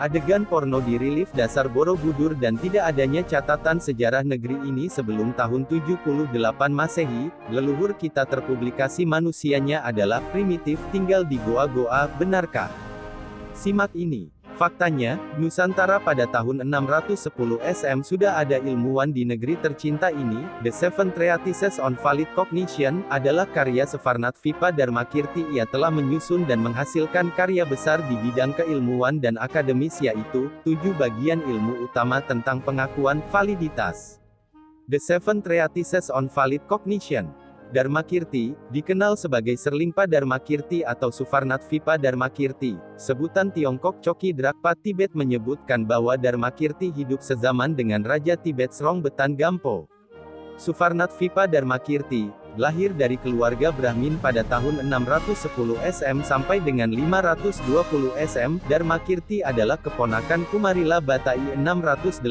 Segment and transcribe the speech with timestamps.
[0.00, 5.68] Adegan porno di relief dasar Borobudur dan tidak adanya catatan sejarah negeri ini sebelum tahun
[5.68, 6.32] 78
[6.72, 12.72] Masehi, leluhur kita terpublikasi manusianya adalah primitif tinggal di goa-goa, benarkah?
[13.52, 14.39] Simak ini.
[14.60, 17.32] Faktanya, Nusantara pada tahun 610
[17.64, 23.48] SM sudah ada ilmuwan di negeri tercinta ini, The Seven Treatises on Valid Cognition, adalah
[23.48, 29.40] karya Sefarnat Vipa Dharmakirti ia telah menyusun dan menghasilkan karya besar di bidang keilmuan dan
[29.40, 34.20] akademis yaitu, tujuh bagian ilmu utama tentang pengakuan, validitas.
[34.92, 37.32] The Seven Treatises on Valid Cognition
[37.70, 42.74] Dharma Kirti, dikenal sebagai Serlingpa Dharma Kirti atau Sufarnat Vipa Dharma Kirti.
[42.98, 48.98] Sebutan Tiongkok Choki Drakpa Tibet menyebutkan bahwa Dharma Kirti hidup sezaman dengan Raja Tibet Srong
[48.98, 49.86] Betan Gampo.
[50.58, 58.16] Sufarnat Vipa Dharma Kirti, lahir dari keluarga Brahmin pada tahun 610 SM sampai dengan 520
[58.16, 62.24] SM, Dharma Kirti adalah keponakan Kumarila Batai 618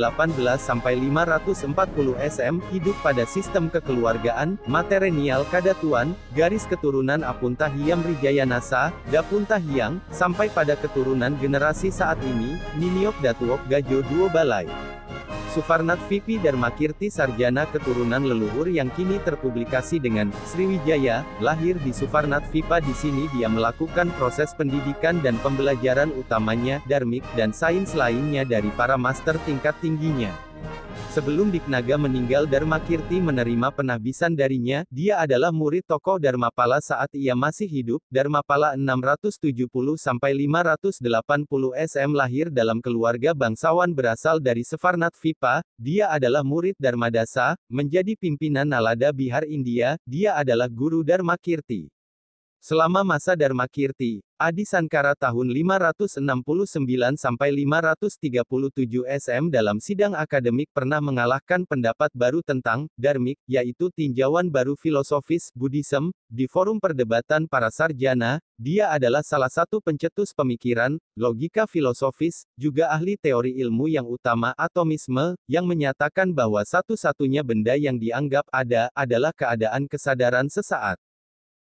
[0.58, 9.62] sampai 540 SM, hidup pada sistem kekeluargaan, materenial kadatuan, garis keturunan Apunta Hiam Rijayanasa, Dapunta
[9.62, 14.68] Hiang, sampai pada keturunan generasi saat ini, Niniok Datuok Gajo Duo Balai.
[15.50, 22.78] Sufarnat Vipi Darmakirti Sarjana keturunan leluhur yang kini terpublikasi dengan Sriwijaya, lahir di Sufarnat Vipa
[22.78, 28.94] di sini dia melakukan proses pendidikan dan pembelajaran utamanya, darmik, dan sains lainnya dari para
[28.94, 30.49] master tingkat tingginya.
[31.10, 37.66] Sebelum Diknaga meninggal Dharmakirti menerima penahbisan darinya, dia adalah murid tokoh Dharmapala saat ia masih
[37.66, 39.98] hidup, Dharmapala 670-580
[41.74, 48.70] SM lahir dalam keluarga bangsawan berasal dari Sefarnat Vipa, dia adalah murid Dharmadasa, menjadi pimpinan
[48.70, 51.90] Nalada Bihar India, dia adalah guru Dharmakirti.
[52.60, 56.20] Selama masa Dharmakirti, Adi Sankara tahun 569
[57.16, 64.76] sampai 537 SM dalam sidang akademik pernah mengalahkan pendapat baru tentang Dharmik, yaitu tinjauan baru
[64.76, 68.44] filosofis Buddhism di forum perdebatan para sarjana.
[68.60, 75.40] Dia adalah salah satu pencetus pemikiran logika filosofis, juga ahli teori ilmu yang utama atomisme,
[75.48, 81.00] yang menyatakan bahwa satu-satunya benda yang dianggap ada adalah keadaan kesadaran sesaat.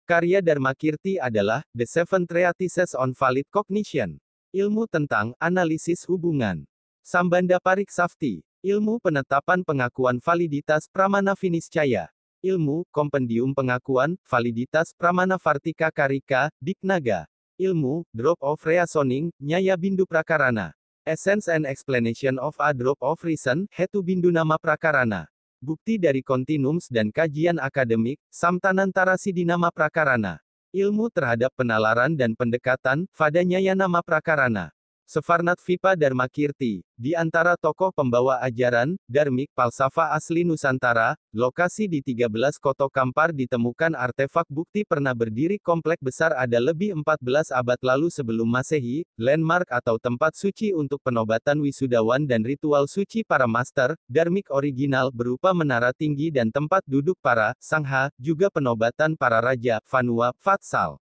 [0.05, 4.21] Karya Dharmakirti adalah The Seven Treatises on Valid Cognition.
[4.53, 6.61] Ilmu tentang analisis hubungan.
[7.01, 8.45] Sambanda Parik Safti.
[8.61, 12.13] Ilmu penetapan pengakuan validitas Pramana Finiscaya.
[12.45, 17.25] Ilmu kompendium pengakuan validitas Pramana Vartika Karika, Diknaga.
[17.57, 20.77] Ilmu drop of reasoning, Nyaya Bindu Prakarana.
[21.01, 25.25] Essence and explanation of a drop of reason, Hetu Bindu Nama Prakarana.
[25.65, 30.37] Bukti dari kontinums dan kajian akademik, Samtanantara Sidinama Prakarana.
[30.69, 34.69] Ilmu terhadap penalaran dan pendekatan, Fadanyaya Nama Prakarana.
[35.05, 42.57] Sefarnat Vipa Dharmakirti, di antara tokoh pembawa ajaran, Dharmik, Palsafa asli Nusantara, lokasi di 13
[42.57, 48.49] Koto Kampar ditemukan artefak bukti pernah berdiri komplek besar ada lebih 14 abad lalu sebelum
[48.49, 55.13] masehi, landmark atau tempat suci untuk penobatan wisudawan dan ritual suci para master, Dharmik original
[55.13, 60.97] berupa menara tinggi dan tempat duduk para, sangha, juga penobatan para raja, Vanua, Fatsal.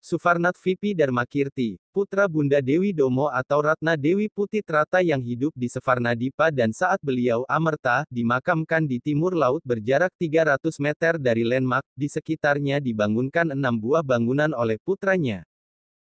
[0.00, 6.48] Sufarnat Vipi Dharmakirti, putra Bunda Dewi Domo atau Ratna Dewi Putitrata yang hidup di Sefarnadipa
[6.48, 12.80] dan saat beliau amerta, dimakamkan di timur laut berjarak 300 meter dari landmark, di sekitarnya
[12.80, 15.44] dibangunkan enam buah bangunan oleh putranya.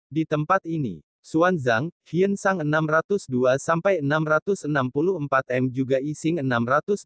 [0.07, 1.93] Di tempat ini, Xuanzang,
[2.35, 4.65] Sang 602 sampai 664
[5.53, 7.05] m juga Ising 689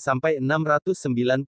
[0.00, 1.44] sampai 695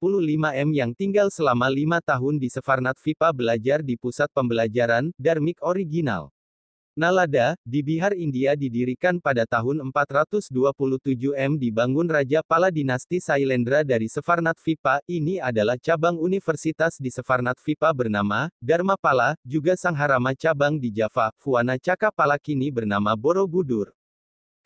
[0.52, 6.35] m yang tinggal selama lima tahun di Sefarnat Vipa belajar di pusat pembelajaran Dharmik original.
[6.96, 10.48] Nalada, di Bihar India didirikan pada tahun 427
[11.36, 17.60] M dibangun Raja Pala dinasti Sailendra dari Sefarnat Vipa, ini adalah cabang universitas di Sefarnat
[17.60, 23.95] Vipa bernama, Dharma Pala, juga Sangharama cabang di Java, Fuana Caka Pala kini bernama Borobudur.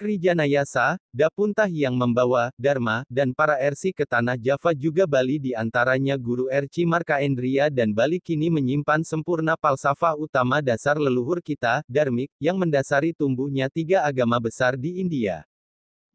[0.00, 6.16] Krijanayasa, Dapuntah yang membawa, Dharma, dan para Ersi ke tanah Java juga Bali di antaranya
[6.16, 12.56] Guru Erci Markaendria dan Bali kini menyimpan sempurna falsafah utama dasar leluhur kita, Dharmik, yang
[12.56, 15.44] mendasari tumbuhnya tiga agama besar di India.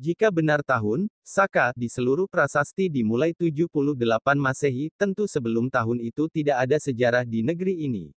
[0.02, 4.02] Jika benar tahun, Saka, di seluruh prasasti dimulai 78
[4.34, 8.10] Masehi, tentu sebelum tahun itu tidak ada sejarah di negeri ini.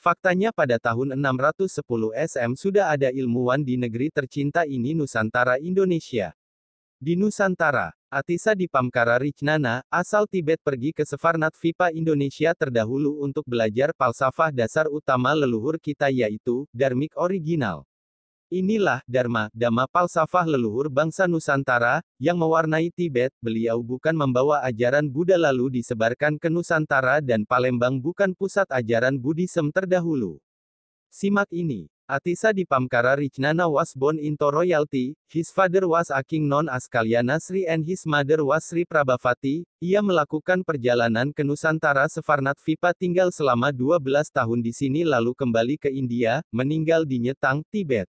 [0.00, 1.76] Faktanya pada tahun 610
[2.16, 6.32] SM sudah ada ilmuwan di negeri tercinta ini Nusantara Indonesia.
[6.96, 9.20] Di Nusantara, Atisa di Pamkara
[9.92, 16.08] asal Tibet pergi ke Sefarnat Vipa Indonesia terdahulu untuk belajar falsafah dasar utama leluhur kita
[16.08, 17.84] yaitu, Dharmik original.
[18.50, 23.30] Inilah Dharma, Dhamma falsafah leluhur bangsa Nusantara, yang mewarnai Tibet.
[23.38, 29.70] Beliau bukan membawa ajaran Buddha lalu disebarkan ke Nusantara dan Palembang bukan pusat ajaran Buddhism
[29.70, 30.42] terdahulu.
[31.14, 31.86] Simak ini.
[32.10, 36.90] Atisa di Pamkara Richnana was born into royalty, his father was a king known as
[36.90, 39.62] Kalyana Sri and his mother was Sri Prabhavati.
[39.78, 44.02] Ia melakukan perjalanan ke Nusantara Sefarnat Vipa tinggal selama 12
[44.34, 48.10] tahun di sini lalu kembali ke India, meninggal di Nyetang, Tibet.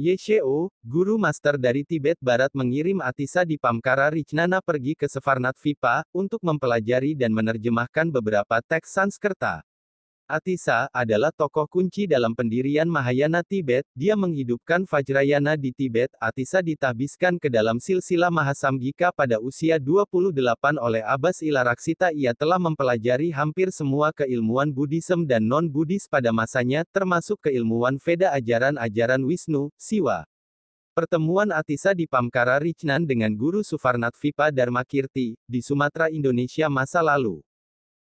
[0.00, 6.08] Yesho, guru master dari Tibet Barat mengirim Atisa di Pamkara Richnana pergi ke Sefarnat Vipa,
[6.16, 9.60] untuk mempelajari dan menerjemahkan beberapa teks Sanskerta.
[10.30, 13.82] Atisa adalah tokoh kunci dalam pendirian Mahayana Tibet.
[13.98, 16.14] Dia menghidupkan Vajrayana di Tibet.
[16.22, 22.14] Atisa ditahbiskan ke dalam silsilah Mahasamgika pada usia 28 oleh Abbas Ilaraksita.
[22.14, 29.26] Ia telah mempelajari hampir semua keilmuan Buddhism dan non-Buddhis pada masanya, termasuk keilmuan Veda ajaran-ajaran
[29.26, 30.30] Wisnu, Siwa.
[30.94, 37.42] Pertemuan Atisa di Pamkara Richnan dengan guru Sufarnat Vipa Dharmakirti, di Sumatera Indonesia masa lalu.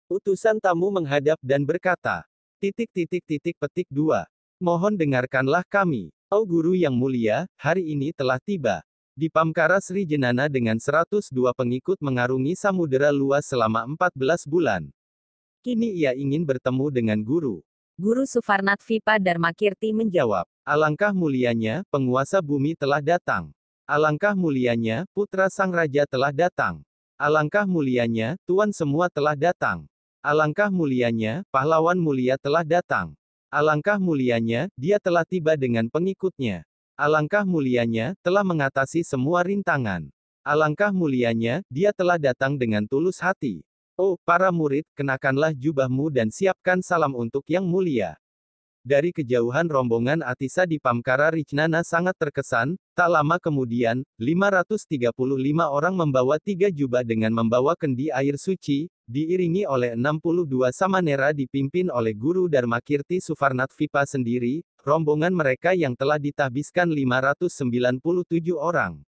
[0.08, 2.24] Utusan tamu menghadap dan berkata,
[2.56, 4.24] titik titik titik petik dua.
[4.56, 6.08] Mohon dengarkanlah kami.
[6.32, 8.80] Oh guru yang mulia, hari ini telah tiba.
[9.12, 14.88] Di Pamkara Sri Jenana dengan 102 pengikut mengarungi samudera luas selama 14 bulan.
[15.60, 17.60] Kini ia ingin bertemu dengan guru.
[18.00, 23.52] Guru Sufarnat Vipa Dharmakirti menjawab, Alangkah mulianya, penguasa bumi telah datang.
[23.84, 26.80] Alangkah mulianya, putra sang raja telah datang.
[27.20, 29.84] Alangkah mulianya, tuan semua telah datang.
[30.18, 33.14] Alangkah mulianya, pahlawan mulia telah datang.
[33.54, 36.66] Alangkah mulianya, dia telah tiba dengan pengikutnya.
[36.98, 40.10] Alangkah mulianya, telah mengatasi semua rintangan.
[40.42, 43.62] Alangkah mulianya, dia telah datang dengan tulus hati.
[43.94, 48.18] Oh, para murid, kenakanlah jubahmu dan siapkan salam untuk yang mulia.
[48.82, 55.14] Dari kejauhan rombongan Atisa di Pamkara Richnana sangat terkesan, tak lama kemudian, 535
[55.70, 62.12] orang membawa tiga jubah dengan membawa kendi air suci, diiringi oleh 62 samanera dipimpin oleh
[62.12, 69.00] Guru Dharmakirti Sufarnat Vipa sendiri, rombongan mereka yang telah ditahbiskan 597 orang.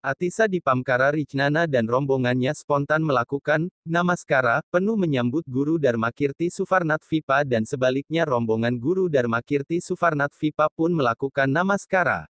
[0.00, 7.44] Atisa di Pamkara Richnana dan rombongannya spontan melakukan namaskara penuh menyambut Guru Dharmakirti Sufarnat Vipa
[7.44, 12.28] dan sebaliknya rombongan Guru Dharmakirti Sufarnat Vipa pun melakukan namaskara.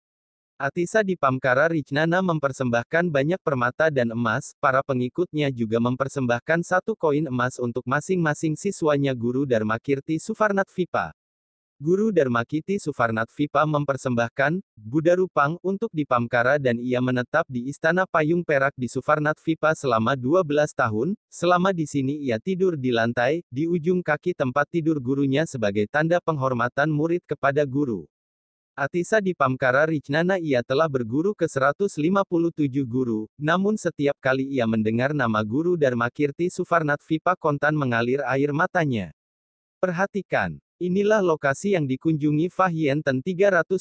[0.55, 7.27] Atisa di Pamkara Richnana mempersembahkan banyak permata dan emas, para pengikutnya juga mempersembahkan satu koin
[7.27, 11.11] emas untuk masing-masing siswanya Guru Dharmakirti Sufarnat Vipa.
[11.75, 18.07] Guru Dharmakiti Sufarnat Vipa mempersembahkan Buddha Rupang untuk di Pamkara dan ia menetap di Istana
[18.07, 21.19] Payung Perak di Sufarnat Vipa selama 12 tahun.
[21.27, 26.23] Selama di sini ia tidur di lantai, di ujung kaki tempat tidur gurunya sebagai tanda
[26.23, 28.07] penghormatan murid kepada guru.
[28.75, 31.95] Atisa di Pamkara Richnana ia telah berguru ke 157
[32.83, 39.15] guru, namun setiap kali ia mendengar nama guru Dharmakirti Sufarnat Vipa kontan mengalir air matanya.
[39.79, 40.59] Perhatikan.
[40.75, 43.79] Inilah lokasi yang dikunjungi Fa Hien Ten 399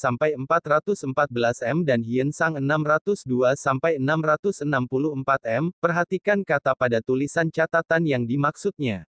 [0.00, 4.64] sampai 414 m dan Hien Sang 602 sampai 664
[5.44, 5.68] m.
[5.76, 9.04] Perhatikan kata pada tulisan catatan yang dimaksudnya.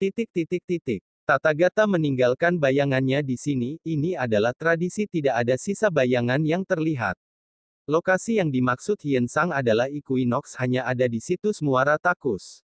[0.00, 1.04] Titik titik titik.
[1.22, 7.14] Tata Gata meninggalkan bayangannya di sini, ini adalah tradisi tidak ada sisa bayangan yang terlihat.
[7.86, 12.66] Lokasi yang dimaksud Hien Sang adalah Equinox hanya ada di situs Muara Takus.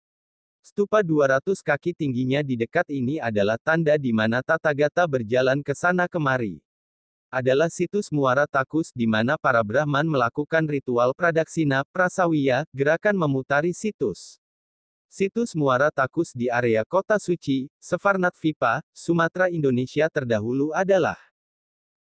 [0.62, 6.06] Stupa 200 kaki tingginya di dekat ini adalah tanda di mana Tathagata berjalan ke sana
[6.06, 6.62] kemari.
[7.34, 14.38] Adalah situs Muara Takus di mana para Brahman melakukan ritual pradaksina, prasawiya, gerakan memutari situs.
[15.14, 21.14] Situs Muara Takus di area kota suci, Sefarnat Vipa, Sumatera Indonesia terdahulu adalah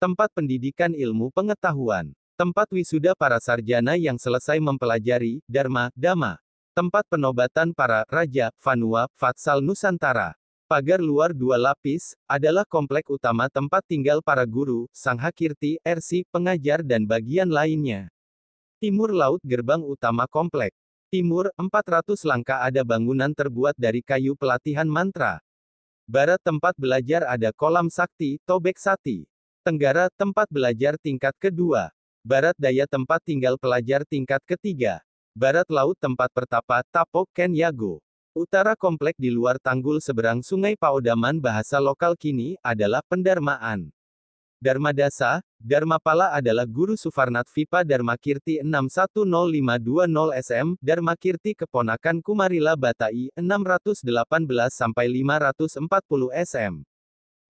[0.02, 6.42] tempat pendidikan ilmu pengetahuan, tempat wisuda para sarjana yang selesai mempelajari Dharma, Dhamma,
[6.74, 10.34] Tempat penobatan para Raja, Vanua, Fatsal Nusantara.
[10.66, 16.82] Pagar luar dua lapis, adalah komplek utama tempat tinggal para guru, sang hakirti, ersi, pengajar
[16.82, 18.10] dan bagian lainnya.
[18.82, 20.74] Timur Laut Gerbang Utama Komplek.
[21.14, 25.38] Timur, 400 langkah ada bangunan terbuat dari kayu pelatihan mantra.
[26.10, 29.30] Barat tempat belajar ada kolam sakti, tobek sati.
[29.62, 31.94] Tenggara, tempat belajar tingkat kedua.
[32.26, 35.06] Barat daya tempat tinggal pelajar tingkat ketiga.
[35.38, 38.02] Barat laut tempat pertapa, Tapok Ken Yago.
[38.34, 43.94] Utara komplek di luar tanggul seberang sungai Paodaman bahasa lokal kini, adalah pendarmaan.
[44.64, 54.08] Dharma Dasa, Dharmapala adalah guru Sufarnat Vipa Dharmakirti 610520 SM, Dharmakirti keponakan Kumarila Batai, 618
[54.72, 56.93] sampai 540 SM.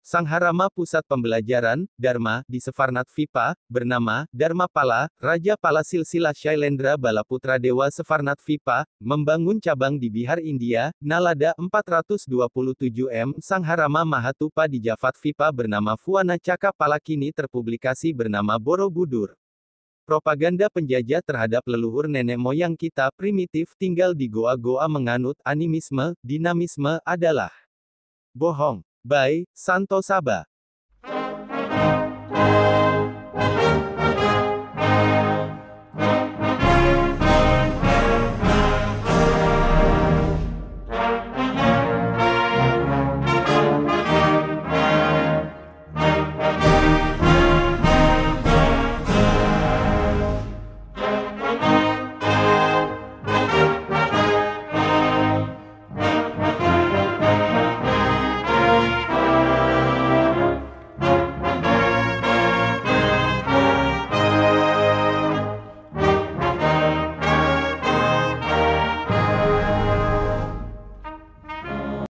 [0.03, 7.55] Sangharama Pusat Pembelajaran, Dharma, di Sefarnat Vipa, bernama, Dharma Pala, Raja Pala Silsilah Shailendra Balaputra
[7.55, 15.47] Dewa Sefarnat Vipa, membangun cabang di Bihar India, Nalada 427M, Sangharama Mahatupa di Jafat Vipa
[15.55, 19.31] bernama Fuana Caka Pala kini terpublikasi bernama Borobudur.
[20.03, 27.55] Propaganda penjajah terhadap leluhur nenek moyang kita primitif tinggal di goa-goa menganut animisme, dinamisme adalah
[28.35, 28.83] bohong.
[29.05, 30.45] By Santo Saba.